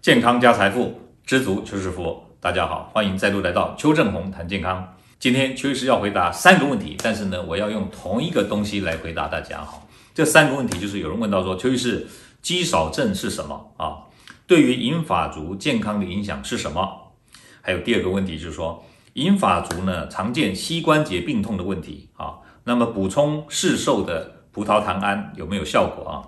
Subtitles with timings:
[0.00, 0.96] 健康加财富，
[1.26, 2.22] 知足就是福。
[2.38, 4.96] 大家好，欢迎再度来到邱正红谈健康。
[5.18, 9.82] 今天邱医师要回答三个问题，但是呢，我要用同一个东西来回答大家哈。
[10.14, 12.06] 这三个问题就是有人问到说，邱医师，
[12.40, 14.06] 肌少症是什么啊？
[14.46, 17.12] 对于银发族健康的影响是什么？
[17.60, 18.84] 还有第二个问题就是说，
[19.14, 26.22] 银发族呢常见膝关节病痛的问题啊，那么补充市售的葡萄糖胺有没有效果啊？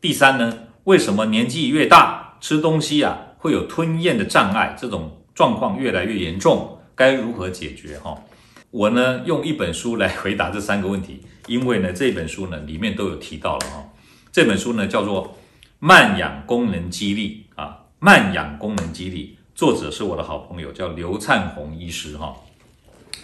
[0.00, 4.76] 第三呢，为什么年纪越大吃东西啊会有吞咽的障碍？
[4.78, 7.98] 这种状况越来越严重，该如何解决？
[7.98, 8.16] 哈，
[8.70, 13.84] 我呢用一本书来回答这三个问题，因为呢这本书呢里面都有提到了哈。
[14.32, 15.28] 这本书呢叫做
[15.78, 22.34] 《慢养功能肌力》啊，《慢养功能肌力》，作者是我的好朋友，叫刘灿宏医师哈。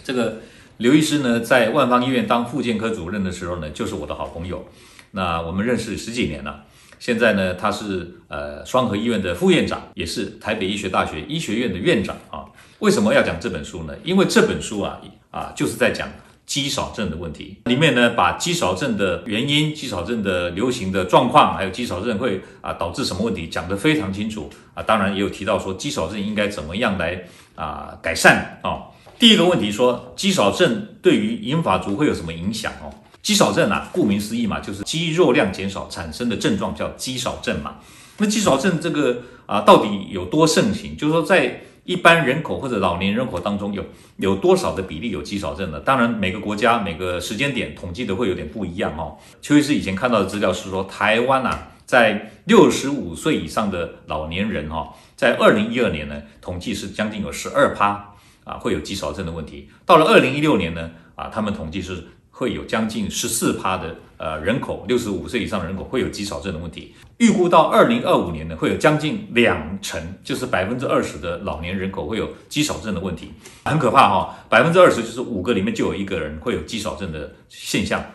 [0.03, 0.41] 这个
[0.77, 4.67] 刘医师呢在万方医院当复健科主任的时候呢，就是我的好朋友。
[5.11, 6.65] 那我们认识十几年了，
[6.99, 12.45] 现在呢，他是呃双和医院的副院长，也是台北医学大学医学院的院长啊。
[12.79, 13.93] 为什么要讲这本书呢？
[14.03, 14.99] 因为这本书啊
[15.31, 16.07] 啊就是在讲
[16.45, 24.81] 肌少症的问题，里面呢把肌少症的原因、肌少症的流行的状况，还有肌少症会啊导致什么问题讲得非常清楚啊。
[24.81, 27.21] 当然也有提到说肌少症应该怎么样来
[27.55, 28.83] 啊改善啊。
[29.19, 32.93] 第一个问题说肌少症对于银发族会有什么影响哦？
[33.27, 37.75] 肌少症啊，顾名思义嘛，就是肌肉量减少产生的症状叫肌少症嘛。
[38.19, 40.95] 那肌少症这个啊，到底有多盛行？
[40.95, 43.83] 就是说，在一般人口或者老年人口当中有，
[44.15, 45.79] 有多少的比例有肌少症呢？
[45.81, 49.17] 当然，每个国家每个时间点统计的会有点不一样哦。
[49.41, 58.13] 邱医师以前看到的资料是说，台湾啊，在六十五岁以上的老年人哈，在二零一二年呢，统计是将近有十二趴
[58.45, 59.67] 啊，会有肌少症的问题。
[59.85, 62.07] 到了二零一六年呢，啊，他们统计是。
[62.37, 66.93] 会有将近十四趴的呃人口，六十五岁以上人口会有肌少症的问题。
[67.17, 73.31] 预估到二零二五年呢，会有将近两成，就是百分之二十的老年人口会有肌少症的问题，
[73.65, 74.21] 很可怕哈、哦。
[74.49, 78.05] 百分之二十就是五个里面就有一个人会有肌少症的现象。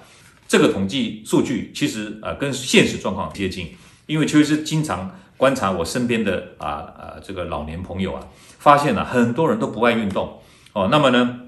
[0.46, 3.74] 这个统计数据其实呃跟现实状况接近，
[4.06, 8.28] 因为邱医师经常观察我身边的啊啊、这个老年朋友啊，
[8.60, 10.38] 发现了、很多人都不爱运动
[10.74, 11.40] 哦，那么呢？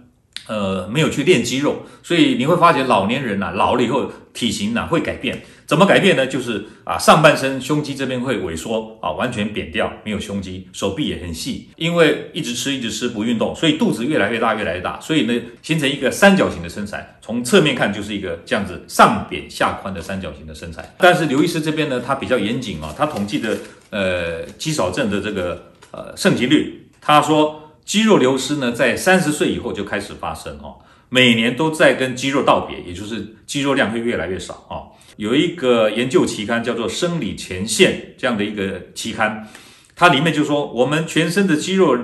[0.46, 5.42] 呃，没有去练肌肉，所以你会发觉老年人呐、啊，老了以后体型呐、会改变。
[5.66, 6.26] 怎么改变呢？
[6.26, 17.16] 就是啊，上半身胸肌这边会萎缩啊，完全扁掉，没有胸肌，手臂也很细，因为一直吃一直吃不运动，所以肚子越来越大越来越大，所以呢，形成一个三角形的身材。
[17.22, 20.94] 从侧面看就是一个这样子上扁下宽的三角形的身材。
[20.98, 23.56] 但是刘医师这边呢，他比较严谨啊，他统计的
[23.88, 27.62] 呃肌少症的这个呃盛行率，他说。
[27.84, 30.78] 肌肉流失呢，在三十岁以后就开始发生哦，
[31.08, 34.92] 每年都在跟肌肉道别，也就是肌肉量会越来越少哦。
[35.16, 39.48] 有一个研究期刊叫做《生理前线》这样的一个期刊，
[39.94, 41.96] 它里面就说，我们全身的肌肉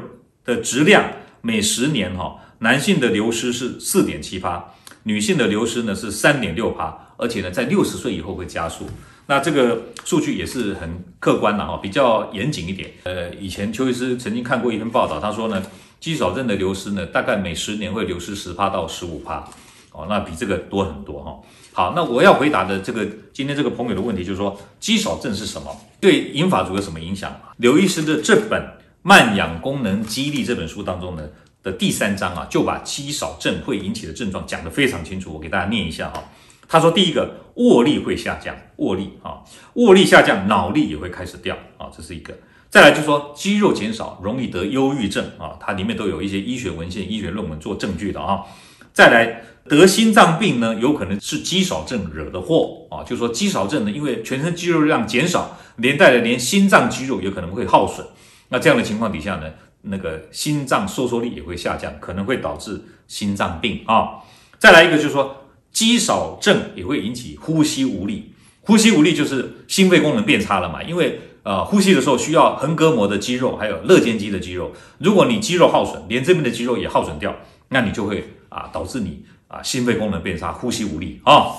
[0.44, 1.10] 的质量
[1.41, 4.74] 每十年哈，男性的流失是四点七趴，
[5.04, 8.86] 女性的流失呢是三点六趴，而且呢在六十岁以后会加速。
[9.26, 12.91] 那这个数据也是很客观的哈，比较严谨一点。
[13.04, 15.62] 呃，以前邱医师曾经看过一篇报道，他说呢，
[16.00, 19.48] 肌少症的流失呢，大概每十年会流失十趴到十五趴，
[19.92, 21.38] 哦，那比这个多很多哈。
[21.72, 25.70] 好，那我要回答的这个今天这个朋友的问题就是说，肌少症是什么？
[26.00, 27.32] 对银发族有什么影响？
[27.59, 28.60] 刘医师的这本
[29.03, 31.22] 《慢养功能激励》这本书当中呢
[31.62, 36.25] 的第三章啊，就把肌少症会引起的症状讲得非常清楚，我给大家念一下哈。
[36.72, 39.42] 他说：“第一个，握力会下降，握力啊，
[39.75, 42.32] 握力下降，脑力也会开始掉啊，这是一个。
[42.70, 48.44] 再来就说，肌肉减少，容易得忧郁症啊，它里面都有一些医学文献、医学论文做证据的啊。
[48.92, 58.06] 再来，得心脏病呢，有可能是肌少症惹的祸啊，就说肌少症呢，因为全身肌肉量减少，连带的连心脏肌肉有可能会耗损。
[58.50, 59.50] 那这样的情况底下呢，
[59.82, 64.20] 那个心脏收缩力也会下降，可能会导致心脏病啊。
[64.56, 65.36] 再来一个就是说。”
[65.72, 70.82] 肌少症也会引起呼吸无力，呼吸无力就是心肺功能变差了嘛。
[70.82, 74.72] 因为呃，呼吸的时候需要横膈膜的肌肉，还有肋间肌的肌肉。
[74.98, 77.34] 如果你肌肉耗损，连这边的肌肉也耗损掉，
[77.68, 81.56] 那你就会啊导致你啊心肺功能变差，呼吸无力啊、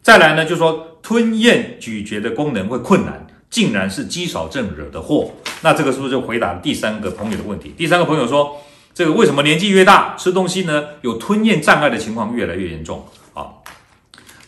[0.00, 5.32] 再来呢，就说吞咽咀嚼的功能会困难，竟然是肌少症惹的祸。
[5.62, 7.74] 那这个是不是就回答第三个朋友的问题？
[7.76, 8.56] 第三个朋友说，
[8.96, 13.06] 这个为什么年纪越大吃东西呢，有吞咽障碍的情况越来越严重？
[13.34, 13.52] 啊，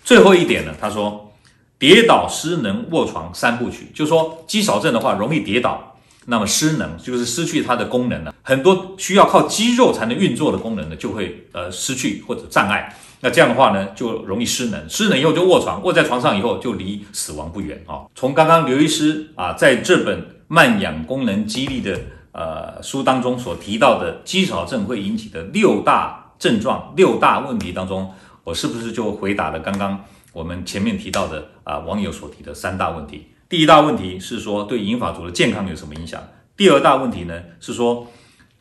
[0.02, 1.34] 最后一点呢，他说，
[1.78, 18.08] 跌倒失能卧床三部曲，就是说肌少症的话容易跌倒，那么失能就是失去它的功能了，很多需要靠肌肉才能运作的功能呢就会呃失去或者障碍，那这样的话呢就容易失能，失能以后就卧床，卧在床上以后就离死亡不远啊。
[18.14, 22.00] 从刚刚刘医师啊在这本慢氧功能激励的
[22.32, 28.12] 呃书当中所提到的肌少症会引起的六大症状、六大问题当中，
[28.44, 33.28] 我是不是就回答了刚刚我们前面提到的啊、网友所提的三大问题？
[33.48, 36.22] 第一大问题是说对银发族的健康有什么影响？
[36.56, 38.06] 第二大问题呢是说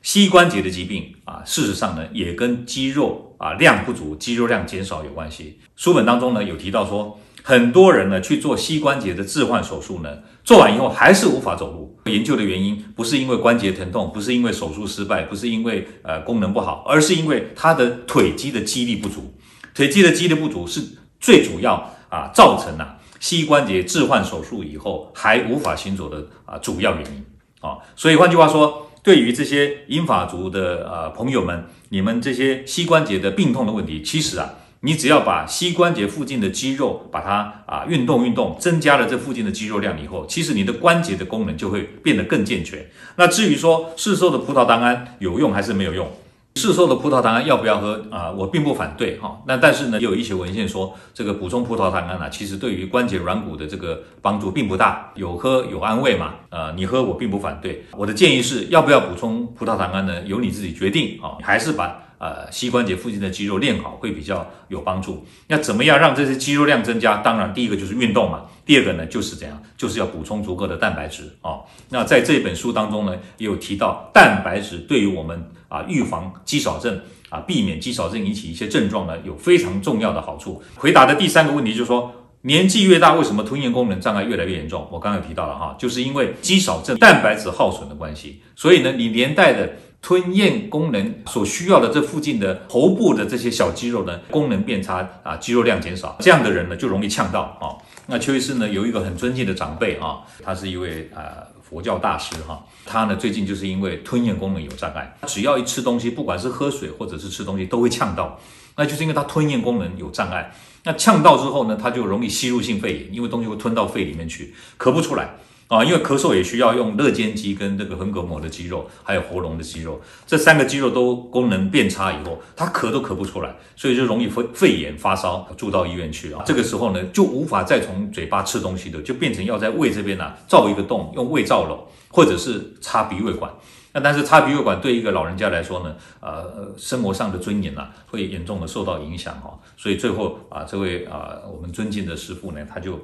[0.01, 5.59] 膝关节的疾病啊，事实上呢也跟肌肉啊量不足、肌肉量减少有关系。
[5.75, 7.19] 书本当中呢有提到说。
[7.47, 11.97] 很多人呢去做膝关节的置换手术呢，做完以后还是无法走路。
[12.03, 19.33] 研究的原因不是因为关节疼痛，不是因为手术失败，不是因为呃功能不好，而是因为他的腿肌的肌力不足。
[19.73, 20.81] 腿肌的肌力不足是
[21.21, 27.25] 最主要啊造成啊膝关节置换手术以后还无法行走的啊主要原因
[27.61, 27.77] 啊。
[27.95, 34.49] 所以换句话说，对于这些英法族的呃朋友们，你们这些膝关节的病痛的问题，其实啊。
[34.81, 42.85] 你只要把膝关节附近的肌肉把它啊运动运动，增加了这附近的肌肉量以后，其实你的关节的功能就会变得更健全。
[43.15, 46.07] 那至于说市售的葡萄糖胺有用还是没有用，
[46.55, 48.29] 市售的葡萄糖胺要不要喝啊？
[48.29, 49.41] 我并不反对哈。
[49.47, 56.35] 那但是呢，也有一些文献说这个补充葡萄糖胺啊，其实对于关节软骨的这个帮助并不大，有喝有安慰嘛。
[56.51, 57.83] 呃，你喝我并不反对。
[57.93, 60.21] 我的建议是要不要补充葡萄糖胺呢？
[60.25, 62.03] 由你自己决定啊，还是把。
[62.19, 65.23] 呃，膝关节附近的肌肉练好会比较有帮助。
[65.47, 67.17] 那怎么样让这些肌肉量增加？
[67.17, 68.45] 当然，第一个就是运动嘛。
[68.65, 76.99] 第二个呢，就是怎样，就是要补充足够的蛋白质啊、那在这本书当中呢，也有提到蛋白质对于我们啊预防肌少症
[77.29, 80.63] 啊，避免肌少症引起一些症状呢，有非常重要的好处。
[80.75, 82.11] 回答的第三个问题就是说，
[82.41, 84.87] 年纪越大，为什么吞咽功能障碍越来越严重？
[84.91, 88.41] 我刚才提到了哈，就是因为肌少症蛋白质耗损的关系。
[88.55, 89.69] 所以呢，你连带的。
[90.01, 97.75] 吞咽功能所需要的这附近的头部的这些小肌肉呢，功能变差啊，肌肉量减少，这样的人呢就容易呛到啊。
[98.05, 108.39] 那邱医师呢有一个很尊敬的长辈啊，他是一位啊佛教大师哈，他呢最近就是因为吞咽功能有障碍，只要一吃东西，不管是喝水或者是吃东西都会呛到，
[108.77, 110.53] 那就是因为他吞咽功能有障碍。
[110.83, 115.31] 那呛到之后呢，他就容易吸入性肺炎，因为东西会吞到肺里面去，咳不出来。
[115.67, 126.41] 啊，因为咳嗽也需要用肋间肌跟这个横膈膜的肌肉，还有喉咙的肌肉，这三个肌肉都功能变差以后，他咳都咳不出来，所以就容易肺肺炎发烧，住到医院去啊。
[126.45, 131.77] 这个时候呢，就无法再从嘴巴吃东西的，就变成要在胃这边呢、啊、造一个洞，用胃造瘘，
[132.09, 133.51] 或者是插鼻胃管。
[133.91, 139.59] 那但是插鼻胃管对一个老人家来说呢，呃，生活上的尊严啊，会严重的受到影响哈。
[139.75, 142.97] 所以最后啊，这位啊我们尊敬的师傅呢，他就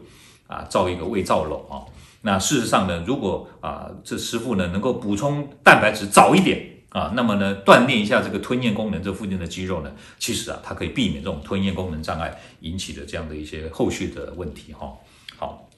[0.48, 1.83] 啊造一个胃造瘘啊。
[2.25, 6.57] 那事实上呢，如果啊这师傅呢能够补充蛋白质早一点
[6.89, 14.93] 啊，那么呢锻炼一下这个吞咽功能这附近的肌肉呢，其实啊它可以避免这种吞咽功能障碍引起的这样的一些后续的问题哈。
[15.35, 15.69] 好，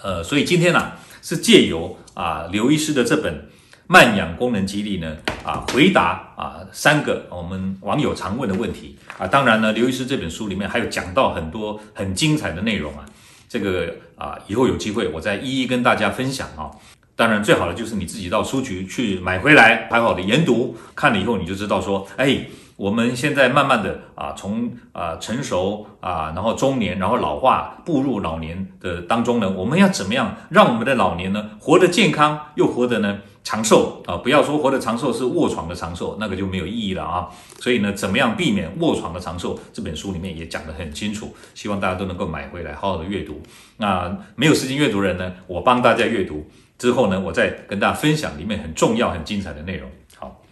[0.00, 3.48] 呃，所以今天呢是借由啊刘医师的这本
[3.88, 9.26] 慢氧功能激励呢啊回答啊三个我们网友常问的问题啊。
[9.26, 13.04] 当然呢，刘医师这本书里面还有讲到很多很精彩的内容啊。
[13.48, 16.70] 这个啊，以后有机会我再一一跟大家分享啊。
[17.16, 22.46] 当然，最好的就是你自己到书局去买回来，好好的研读，看了以后你就知道说，哎，
[22.76, 33.18] 我们现在慢慢的啊，从啊成熟啊，然后中年，然后老化，步入老年的当中呢，我们要怎么样让我们的老年呢，活得健康又活得呢？
[33.48, 37.26] 长寿啊，不要说活得长寿是卧床的长寿，那个就没有意义了啊。
[37.58, 39.58] 所以呢，怎么样避免卧床的长寿？
[39.72, 43.40] 这本书里面也讲得很清楚，希望大家都能够买回来，好好的阅读。
[43.78, 49.88] 那没有时间阅读人呢，我帮大家阅读之后呢，我再跟大家分享里面很重要、很精彩的内容。
[50.18, 50.42] 好，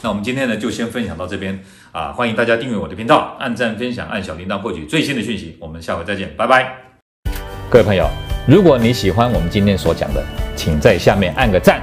[0.00, 1.62] 那我们今天呢就先分享到这边
[1.92, 5.58] 啊，欢迎大家订阅我的频道，按赞、分享、按小铃铛获取最新的讯息。
[5.60, 6.74] 我们下回再见，拜拜。
[7.68, 8.08] 各位朋友，
[8.48, 10.24] 如果你喜欢我们今天所讲的，
[10.56, 11.82] 请在下面按个赞。